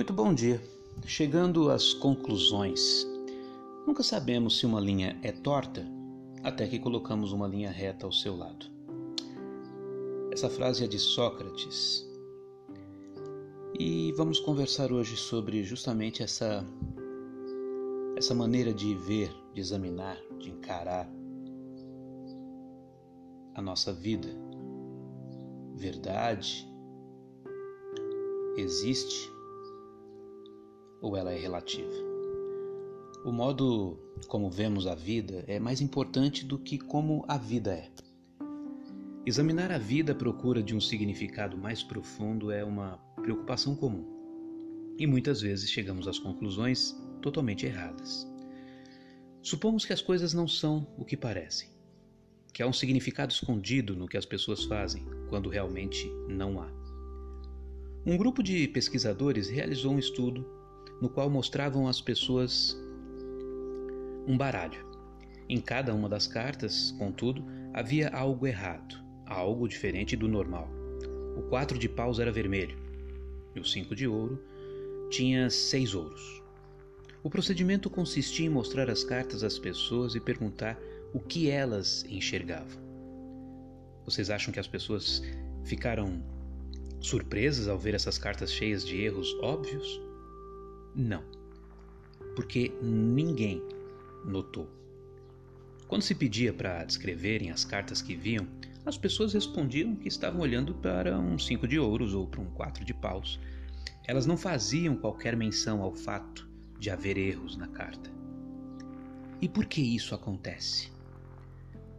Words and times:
Muito 0.00 0.14
bom 0.14 0.32
dia. 0.32 0.58
Chegando 1.04 1.70
às 1.70 1.92
conclusões. 1.92 3.06
Nunca 3.86 4.02
sabemos 4.02 4.58
se 4.58 4.64
uma 4.64 4.80
linha 4.80 5.20
é 5.22 5.30
torta 5.30 5.86
até 6.42 6.66
que 6.66 6.78
colocamos 6.78 7.32
uma 7.32 7.46
linha 7.46 7.70
reta 7.70 8.06
ao 8.06 8.12
seu 8.12 8.34
lado. 8.34 8.64
Essa 10.32 10.48
frase 10.48 10.84
é 10.84 10.86
de 10.86 10.98
Sócrates. 10.98 12.02
E 13.78 14.10
vamos 14.12 14.40
conversar 14.40 14.90
hoje 14.90 15.18
sobre 15.18 15.62
justamente 15.62 16.22
essa 16.22 16.64
essa 18.16 18.34
maneira 18.34 18.72
de 18.72 18.94
ver, 18.94 19.30
de 19.52 19.60
examinar, 19.60 20.16
de 20.38 20.48
encarar 20.48 21.12
a 23.54 23.60
nossa 23.60 23.92
vida. 23.92 24.30
Verdade 25.76 26.66
existe 28.56 29.39
ou 31.00 31.16
ela 31.16 31.32
é 31.32 31.38
relativa? 31.38 31.92
O 33.24 33.32
modo 33.32 33.98
como 34.28 34.50
vemos 34.50 34.86
a 34.86 34.94
vida 34.94 35.44
é 35.46 35.60
mais 35.60 35.80
importante 35.80 36.44
do 36.44 36.58
que 36.58 36.78
como 36.78 37.24
a 37.28 37.36
vida 37.36 37.74
é. 37.74 37.90
Examinar 39.26 39.70
a 39.70 39.76
vida 39.76 40.12
à 40.12 40.14
procura 40.14 40.62
de 40.62 40.74
um 40.74 40.80
significado 40.80 41.56
mais 41.58 41.82
profundo 41.82 42.50
é 42.50 42.64
uma 42.64 42.96
preocupação 43.16 43.76
comum. 43.76 44.06
E 44.98 45.06
muitas 45.06 45.42
vezes 45.42 45.70
chegamos 45.70 46.08
às 46.08 46.18
conclusões 46.18 46.98
totalmente 47.20 47.66
erradas. 47.66 48.26
Supomos 49.42 49.84
que 49.84 49.92
as 49.92 50.00
coisas 50.00 50.32
não 50.32 50.48
são 50.48 50.86
o 50.98 51.04
que 51.04 51.16
parecem, 51.16 51.68
que 52.52 52.62
há 52.62 52.66
um 52.66 52.72
significado 52.72 53.32
escondido 53.32 53.94
no 53.94 54.08
que 54.08 54.16
as 54.16 54.24
pessoas 54.24 54.64
fazem, 54.64 55.04
quando 55.28 55.50
realmente 55.50 56.10
não 56.28 56.60
há. 56.60 56.70
Um 58.06 58.16
grupo 58.16 58.42
de 58.42 58.66
pesquisadores 58.68 59.48
realizou 59.50 59.92
um 59.92 59.98
estudo 59.98 60.59
no 61.00 61.08
qual 61.08 61.30
mostravam 61.30 61.88
às 61.88 62.00
pessoas 62.00 62.76
um 64.26 64.36
baralho. 64.36 64.86
Em 65.48 65.60
cada 65.60 65.94
uma 65.94 66.08
das 66.08 66.26
cartas, 66.26 66.94
contudo, 66.98 67.44
havia 67.72 68.08
algo 68.10 68.46
errado, 68.46 68.94
algo 69.26 69.66
diferente 69.66 70.16
do 70.16 70.28
normal. 70.28 70.68
O 71.36 71.42
quatro 71.42 71.78
de 71.78 71.88
paus 71.88 72.18
era 72.18 72.30
vermelho 72.30 72.76
e 73.54 73.60
o 73.60 73.64
cinco 73.64 73.96
de 73.96 74.06
ouro 74.06 74.40
tinha 75.10 75.50
seis 75.50 75.94
ouros. 75.94 76.42
O 77.22 77.28
procedimento 77.28 77.90
consistia 77.90 78.46
em 78.46 78.50
mostrar 78.50 78.88
as 78.88 79.04
cartas 79.04 79.42
às 79.42 79.58
pessoas 79.58 80.14
e 80.14 80.20
perguntar 80.20 80.78
o 81.12 81.20
que 81.20 81.50
elas 81.50 82.04
enxergavam. 82.08 82.80
Vocês 84.04 84.30
acham 84.30 84.52
que 84.52 84.60
as 84.60 84.68
pessoas 84.68 85.22
ficaram 85.64 86.22
surpresas 87.00 87.68
ao 87.68 87.78
ver 87.78 87.94
essas 87.94 88.18
cartas 88.18 88.52
cheias 88.52 88.86
de 88.86 89.02
erros 89.02 89.34
óbvios? 89.42 90.00
Não, 90.94 91.22
porque 92.34 92.72
ninguém 92.82 93.62
notou. 94.24 94.68
Quando 95.86 96.02
se 96.02 96.14
pedia 96.14 96.52
para 96.52 96.84
descreverem 96.84 97.50
as 97.50 97.64
cartas 97.64 98.00
que 98.00 98.14
viam, 98.14 98.46
as 98.86 98.96
pessoas 98.96 99.34
respondiam 99.34 99.94
que 99.94 100.08
estavam 100.08 100.40
olhando 100.40 100.74
para 100.74 101.18
um 101.18 101.38
cinco 101.38 101.66
de 101.68 101.78
ouros 101.78 102.14
ou 102.14 102.26
para 102.26 102.40
um 102.40 102.50
quatro 102.50 102.84
de 102.84 102.94
paus. 102.94 103.38
Elas 104.06 104.26
não 104.26 104.36
faziam 104.36 104.96
qualquer 104.96 105.36
menção 105.36 105.82
ao 105.82 105.94
fato 105.94 106.48
de 106.78 106.90
haver 106.90 107.18
erros 107.18 107.56
na 107.56 107.68
carta. 107.68 108.10
E 109.40 109.48
por 109.48 109.66
que 109.66 109.80
isso 109.80 110.14
acontece? 110.14 110.90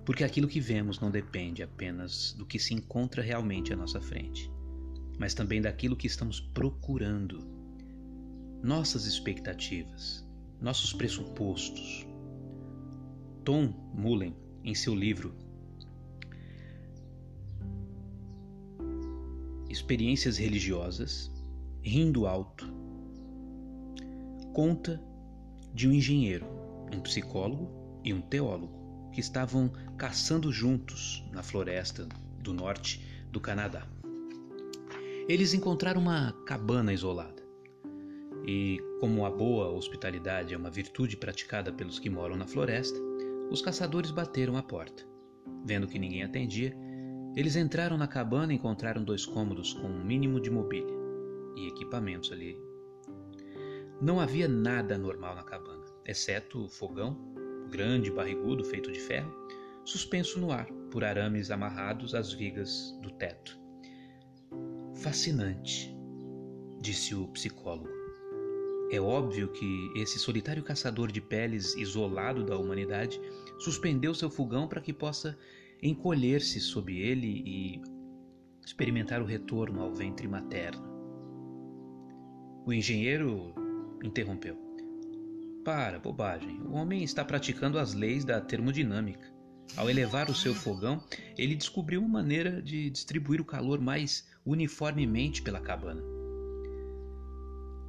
Porque 0.06 0.24
aquilo 0.24 0.48
que 0.48 0.60
vemos 0.60 1.00
não 1.00 1.12
depende 1.12 1.62
apenas 1.62 2.34
do 2.34 2.46
que 2.46 2.58
se 2.58 2.74
encontra 2.74 3.22
realmente 3.22 3.72
à 3.72 3.76
nossa 3.76 4.02
frente, 4.02 4.52
mas 5.20 5.34
também 5.34 5.62
daquilo 5.62 5.96
que 5.96 6.08
estamos 6.08 6.40
procurando 6.40 7.61
nossas 8.64 9.06
expectativas, 9.06 10.26
nossos 10.60 10.94
pressupostos. 10.94 12.06
Tom 13.44 13.74
Mullen, 13.94 14.36
em 14.64 14.76
seu 14.76 14.94
livro 14.94 15.34
Experiências 19.68 20.38
Religiosas, 20.38 21.32
Rindo 21.82 22.28
Alto, 22.28 22.68
conta 24.54 25.02
de 25.74 25.88
um 25.88 25.94
engenheiro, 25.94 26.46
um 26.94 27.00
psicólogo 27.00 27.72
e 28.04 28.14
um 28.14 28.22
teólogo 28.22 29.10
que 29.12 29.22
estavam 29.22 29.72
caçando 29.98 30.52
juntos 30.52 31.24
na 31.32 31.42
floresta 31.42 32.08
do 32.40 32.54
norte 32.54 33.04
do 33.32 33.40
Canadá. 33.40 33.88
Eles 35.28 35.54
encontraram 35.54 36.02
uma 36.02 36.34
cabana 36.46 36.94
isolada. 36.94 37.41
E 38.46 38.80
como 39.00 39.26
a 39.26 39.30
boa 39.30 39.70
hospitalidade 39.70 40.54
é 40.54 40.58
uma 40.58 40.70
virtude 40.70 41.16
praticada 41.16 41.72
pelos 41.72 42.00
que 42.00 42.10
moram 42.10 42.36
na 42.36 42.48
floresta, 42.48 43.00
os 43.52 43.62
caçadores 43.62 44.12
bateram 44.12 44.58
à 44.58 44.64
porta. 44.64 45.06
Vendo 45.66 45.88
que 45.88 46.00
ninguém 46.00 46.24
atendia, 46.24 46.76
eles 47.36 47.56
entraram 47.56 47.98
na 47.98 48.08
cabana 48.08 48.52
e 48.52 48.56
encontraram 48.56 49.04
dois 49.04 49.26
cômodos 49.26 49.74
com 49.74 49.88
um 49.88 50.04
mínimo 50.04 50.40
de 50.40 50.50
mobília 50.50 50.96
e 51.56 51.68
equipamentos 51.68 52.32
ali. 52.32 52.58
Não 54.02 54.20
havia 54.20 54.48
nada 54.48 54.98
normal 54.98 55.36
na 55.36 55.44
cabana, 55.44 55.86
exceto 56.06 56.66
o 56.66 56.70
fogão, 56.70 57.16
grande 57.70 58.10
barrigudo 58.12 58.64
feito 58.64 58.92
de 58.92 59.00
ferro, 59.00 59.32
suspenso 59.86 60.40
no 60.40 60.52
ar 60.52 60.66
por 60.92 61.04
arames 61.04 61.52
amarrados 61.52 62.16
às 62.16 62.34
vigas 62.34 62.98
do 63.02 63.12
teto. 63.12 63.60
Fascinante, 64.96 65.96
disse 66.82 67.16
o 67.16 67.28
psicólogo. 67.30 68.01
É 68.92 69.00
óbvio 69.00 69.48
que 69.48 69.90
esse 69.96 70.20
solitário 70.20 70.62
caçador 70.62 71.14
de 71.14 71.22
peles, 71.22 71.76
isolado 71.76 72.44
da 72.44 72.58
humanidade, 72.58 73.22
suspendeu 73.58 74.14
seu 74.14 74.30
fogão 74.30 74.68
para 74.68 74.82
que 74.82 74.92
possa 74.92 75.38
encolher-se 75.82 76.60
sob 76.60 76.94
ele 76.94 77.42
e 77.46 77.82
experimentar 78.66 79.22
o 79.22 79.26
retorno 79.26 79.82
ao 79.82 79.94
ventre 79.94 80.28
materno. 80.28 80.84
O 82.66 82.74
engenheiro 82.74 83.56
interrompeu. 84.04 84.58
Para, 85.64 85.98
bobagem. 85.98 86.60
O 86.64 86.74
homem 86.74 87.02
está 87.02 87.24
praticando 87.24 87.80
as 87.80 87.94
leis 87.94 88.26
da 88.26 88.42
termodinâmica. 88.42 89.32
Ao 89.78 89.90
elevar 89.90 90.30
o 90.30 90.36
seu 90.36 90.54
fogão, 90.54 91.02
ele 91.38 91.56
descobriu 91.56 92.02
uma 92.02 92.20
maneira 92.22 92.62
de 92.62 92.90
distribuir 92.90 93.40
o 93.40 93.46
calor 93.46 93.80
mais 93.80 94.28
uniformemente 94.46 95.42
pela 95.42 95.62
cabana. 95.62 96.04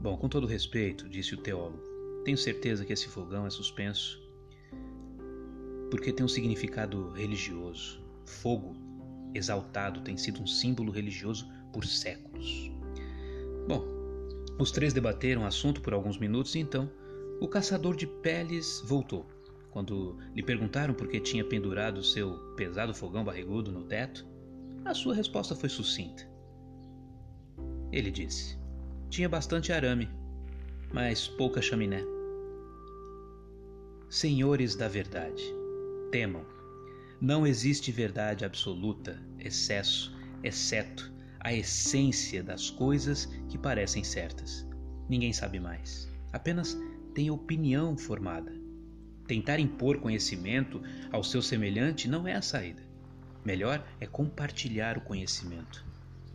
Bom, 0.03 0.17
com 0.17 0.29
todo 0.29 0.49
respeito, 0.49 1.09
disse 1.09 1.33
o 1.33 1.37
teólogo, 1.37 1.79
tenho 2.25 2.37
certeza 2.37 2.85
que 2.85 2.93
esse 2.93 3.07
fogão 3.07 3.47
é 3.47 3.51
suspenso 3.51 4.21
porque 5.93 6.13
tem 6.13 6.27
um 6.27 6.29
significado 6.29 7.11
religioso. 7.11 8.03
Fogo 8.25 8.75
exaltado 9.33 10.01
tem 10.01 10.17
sido 10.17 10.43
um 10.43 10.47
símbolo 10.47 10.91
religioso 10.91 11.49
por 11.73 11.87
séculos. 11.87 12.69
Bom, 13.69 13.85
os 14.59 14.73
três 14.73 14.93
debateram 14.93 15.43
o 15.43 15.47
assunto 15.47 15.81
por 15.81 15.95
alguns 15.95 16.19
minutos 16.19 16.57
e 16.57 16.59
então 16.59 16.91
o 17.41 17.47
caçador 17.47 17.95
de 17.95 18.07
peles 18.07 18.83
voltou. 18.85 19.25
Quando 19.71 20.19
lhe 20.35 20.43
perguntaram 20.43 20.95
por 20.95 21.07
que 21.07 21.21
tinha 21.21 21.45
pendurado 21.45 22.03
seu 22.03 22.39
pesado 22.57 22.93
fogão 22.93 23.23
barrigudo 23.23 23.71
no 23.71 23.85
teto, 23.85 24.27
a 24.85 24.95
sua 24.95 25.15
resposta 25.15 25.55
foi 25.55 25.69
sucinta. 25.69 26.29
Ele 27.93 28.11
disse: 28.11 28.62
tinha 29.13 29.29
bastante 29.29 29.71
arame, 29.75 30.09
mas 30.91 31.29
pouca 31.29 31.61
chaminé. 31.61 32.03
Senhores 34.09 34.75
da 34.75 34.89
verdade, 34.89 35.43
temam. 36.11 36.43
Não 37.21 37.47
existe 37.47 37.93
verdade 37.93 38.43
absoluta, 38.43 39.23
excesso, 39.39 40.17
exceto 40.43 41.13
a 41.41 41.53
essência 41.53 42.43
das 42.43 42.71
coisas 42.71 43.27
que 43.51 43.59
parecem 43.59 44.03
certas. 44.03 44.67
Ninguém 45.11 45.35
sabe 45.35 45.61
mais. 45.61 46.09
Apenas 46.33 46.75
tem 47.15 47.31
opinião 47.31 47.99
formada. 47.99 48.51
Tentar 49.27 49.59
impor 49.59 49.99
conhecimento 49.99 50.81
ao 51.11 51.23
seu 51.23 51.43
semelhante 51.43 52.09
não 52.09 52.27
é 52.27 52.33
a 52.33 52.41
saída. 52.41 52.83
Melhor 53.45 53.87
é 54.01 54.07
compartilhar 54.07 54.97
o 54.97 55.03
conhecimento. 55.03 55.85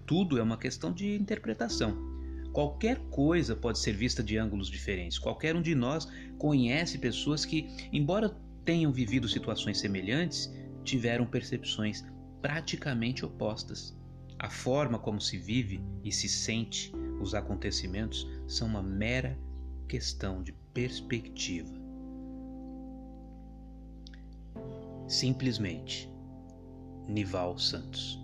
Tudo 0.06 0.38
é 0.38 0.44
uma 0.44 0.57
questão 0.57 0.94
de 0.94 1.16
interpretação. 1.16 2.17
Qualquer 2.57 2.98
coisa 3.12 3.56
pode 3.56 3.77
ser 3.77 3.94
vista 3.94 4.24
de 4.24 4.36
ângulos 4.36 4.68
diferentes. 4.68 5.19
Qualquer 5.19 5.56
um 5.56 5.62
de 5.62 5.75
nós 5.75 6.07
conhece 6.39 6.98
pessoas 6.98 7.45
que, 7.45 7.68
embora 7.94 8.36
tenham 8.65 8.92
vivido 8.92 9.30
situações 9.30 9.77
semelhantes, 9.77 10.51
tiveram 10.83 11.27
percepções 11.27 12.04
praticamente 12.42 13.24
opostas. 13.24 13.95
A 14.39 14.50
forma 14.50 14.98
como 14.98 15.21
se 15.21 15.38
vive 15.38 15.80
e 16.04 16.12
se 16.12 16.27
sente 16.27 16.92
os 17.21 17.36
acontecimentos 17.36 18.27
são 18.48 18.68
uma 18.68 18.81
mera 18.81 19.38
questão 19.88 20.42
de 20.42 20.51
perspectiva. 20.74 21.75
Simplesmente, 25.07 26.12
Nival 27.07 27.60
Santos. 27.60 28.19